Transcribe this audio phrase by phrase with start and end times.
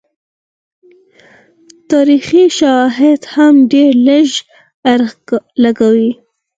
[1.91, 4.29] تاریخي شواهد هم ډېر لږ
[4.91, 5.13] اړخ
[5.63, 6.11] لګوي.